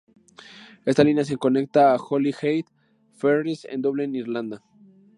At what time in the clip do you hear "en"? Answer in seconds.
3.69-3.83